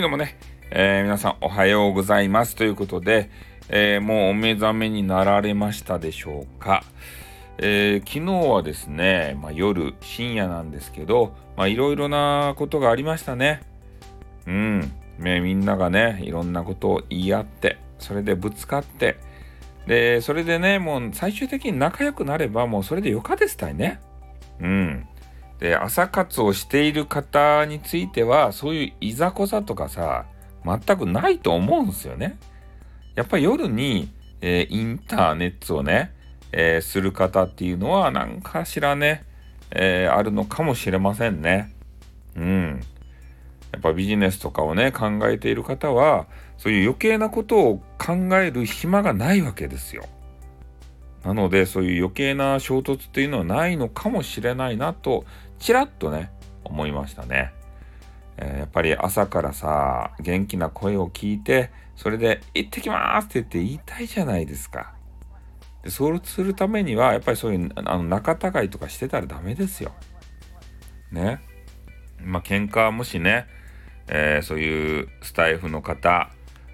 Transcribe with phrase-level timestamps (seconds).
[0.00, 0.38] はいどうもね、
[0.70, 2.56] えー、皆さんおはようございます。
[2.56, 3.28] ということで、
[3.68, 6.84] えー、もうお目覚めになられましたでしょうか、
[7.58, 13.60] えー、昨日はですね、まあ、夜深夜なんですけどいろいろなことがありましたね。
[14.46, 14.90] うん。
[15.18, 19.18] ねみんながねいろんなことを言い合ってそれでぶつかって
[19.86, 24.00] でそれでねもう最終的に仲良くなればもうそれでよかですたいね。
[24.60, 25.06] うん。
[25.60, 30.24] で朝活をしている方についてはそういういざこざとかさ
[30.64, 32.38] 全くないと思うんですよね。
[33.14, 36.12] やっぱり夜に、えー、インターネットをね、
[36.52, 39.24] えー、する方っていうのは何かしらね、
[39.70, 41.74] えー、あるのかもしれませんね。
[42.36, 42.80] うん。
[43.72, 46.26] やっぱビジネスとかをね考えている方は
[46.58, 50.06] そういう余計なことを考える暇がないわけですよ。
[51.24, 55.24] なのでそういう余計な衝突っていうのはないのかもしれないなと
[55.60, 56.32] ちらっとね
[56.64, 57.52] 思いましたね。
[58.36, 64.94] えー、やっぱり朝からさ元気な声を聞いてそれで「行ってきます!」って言って言いたいじゃないですか。
[65.82, 69.92] でそうするためにはやっぱりそういうあの仲違いとかしてたらダメですよ。
[71.12, 71.40] ね。
[72.22, 73.46] まあ喧嘩もしね、
[74.08, 76.30] えー、そういうスタイフの方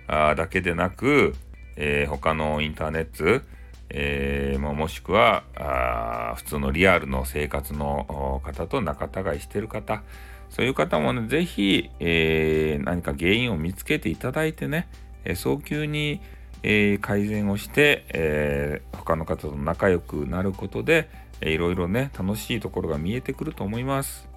[0.08, 1.34] だけでなく、
[1.76, 3.44] えー、他のインターネット
[3.90, 10.02] えー、もしくはあ普通のリアルの生活の方と仲違いしてる方
[10.50, 14.88] そういう方もね是非、えー、何か原因を見つけていただいてね、
[15.24, 16.20] えー、早急に、
[16.62, 21.08] えー、改善をして、えー、他の方と仲良くなることで、
[21.40, 24.28] えー、いろいろね楽しいところが見えてくると思います。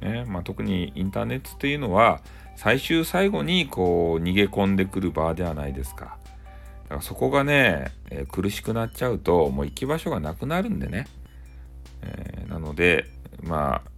[0.00, 2.20] ねまあ、特にインターネットというのは
[2.54, 6.17] 最終最後にこう逃げ込んでくる場ではないですか。
[7.00, 11.06] そこがね、えー、苦しくなっちゃうともう行き場所がなくなるんでね、
[12.02, 13.06] えー、なので
[13.42, 13.90] まあ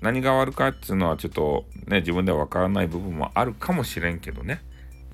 [0.00, 4.62] 何が悪かっていうのはちょっとね自分では分からない部分もあるかもしれんけどね、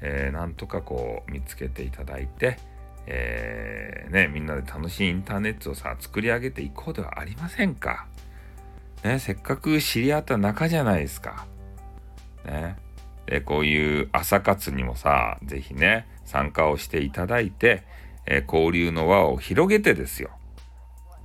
[0.00, 2.58] えー、なんとかこう見つけていただいて、
[3.06, 8.06] えー、ね、みんなで楽しいインターネットをさ作り上げていこうではありませんか。
[9.04, 11.46] ね、せっかく知り合った仲じゃないですか。
[12.44, 12.76] ね。
[13.30, 17.84] でこういう朝活にもさ是非ね参加をしていただいて、
[18.26, 20.30] え、交流の輪を広げてですよ、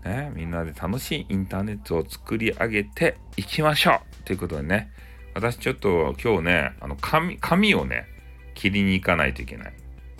[0.03, 4.23] ね、みんなで楽しいインターネットを作り上げていきましょう。
[4.23, 4.91] ということでね
[5.33, 8.05] 私ちょっと今日ねあの髪髪をね
[8.53, 9.73] 切りに行かないといけない。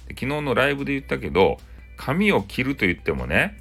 [0.09, 1.57] 昨日のライブで言ったけど
[1.97, 3.57] 髪を切ると言ってもね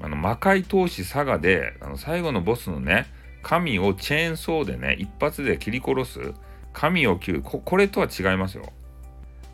[0.00, 3.06] あの魔界投資佐賀であの最後のボスのね
[3.42, 6.34] 髪をチェーンソーでね一発で切り殺す
[6.72, 7.42] 髪を切る。
[7.42, 8.72] ここれとは違いますよ。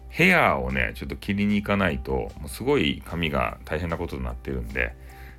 [0.09, 4.95] ヘアをねちょっと切りに行かないともうすごい髪が大変なことになってるんで、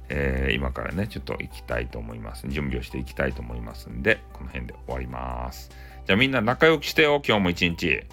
[0.09, 2.47] えー、今からねちょっと行きたいと思います。
[2.47, 5.71] 準備をしていきたいと思いますんでこの辺で終わります。
[6.05, 8.03] じゃあみんな仲良くしてよ今日も一日。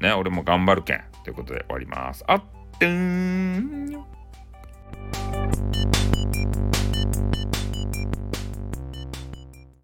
[0.00, 1.02] ね俺も頑張るけん。
[1.24, 2.24] ということで終わります。
[2.26, 2.42] あっ
[2.78, 3.89] てん。